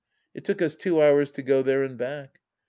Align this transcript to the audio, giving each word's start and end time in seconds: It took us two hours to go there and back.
It 0.33 0.45
took 0.45 0.63
us 0.63 0.73
two 0.75 0.99
hours 0.99 1.29
to 1.33 1.43
go 1.43 1.61
there 1.61 1.83
and 1.83 1.95
back. 1.95 2.39